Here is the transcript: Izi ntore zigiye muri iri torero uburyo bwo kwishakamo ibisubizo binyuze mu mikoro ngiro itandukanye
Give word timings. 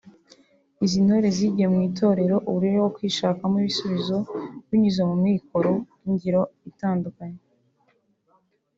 Izi 0.83 0.99
ntore 1.05 1.27
zigiye 1.37 1.67
muri 1.73 1.85
iri 1.87 1.97
torero 2.01 2.35
uburyo 2.49 2.77
bwo 2.79 2.89
kwishakamo 2.95 3.55
ibisubizo 3.61 4.17
binyuze 4.67 5.01
mu 5.09 5.15
mikoro 5.25 5.71
ngiro 6.09 6.41
itandukanye 6.69 7.41